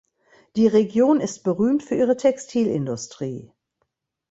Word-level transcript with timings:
Die 0.55 0.65
Region 0.65 1.21
ist 1.21 1.43
berühmt 1.43 1.83
für 1.83 1.93
ihre 1.93 2.17
Textilindustrie. 2.17 3.51